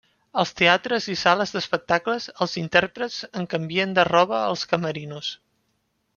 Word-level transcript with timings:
Als 0.43 0.51
teatres 0.59 1.07
i 1.15 1.17
sales 1.23 1.53
d'espectacles, 1.55 2.27
els 2.47 2.57
intèrprets 2.63 3.19
en 3.43 3.47
canvien 3.53 3.95
de 4.01 4.07
roba 4.11 4.41
als 4.47 4.65
camerinos. 4.73 5.31